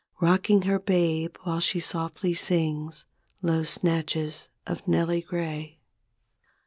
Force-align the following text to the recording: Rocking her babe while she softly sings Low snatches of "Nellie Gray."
Rocking 0.19 0.63
her 0.63 0.79
babe 0.79 1.35
while 1.43 1.59
she 1.59 1.79
softly 1.79 2.33
sings 2.33 3.05
Low 3.43 3.63
snatches 3.63 4.49
of 4.65 4.87
"Nellie 4.87 5.21
Gray." 5.21 5.77